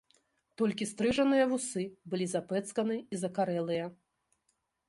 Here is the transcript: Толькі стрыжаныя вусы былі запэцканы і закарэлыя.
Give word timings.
Толькі 0.61 0.87
стрыжаныя 0.91 1.43
вусы 1.51 1.83
былі 2.13 2.25
запэцканы 2.35 2.97
і 3.03 3.15
закарэлыя. 3.25 3.85